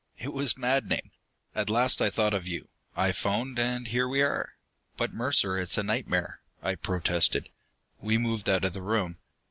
It 0.17 0.33
was 0.33 0.57
maddening. 0.57 1.11
"At 1.53 1.69
last 1.69 2.01
I 2.01 2.09
thought 2.09 2.33
of 2.33 2.47
you. 2.47 2.69
I 2.95 3.11
phoned, 3.11 3.59
and 3.59 3.87
here 3.87 4.07
we 4.07 4.23
are!" 4.23 4.55
"But, 4.97 5.13
Mercer, 5.13 5.59
it's 5.59 5.77
a 5.77 5.83
nightmare!" 5.83 6.41
I 6.63 6.73
protested. 6.73 7.49
We 7.99 8.17
moved 8.17 8.49
out 8.49 8.65
of 8.65 8.73
the 8.73 8.81
room. 8.81 9.17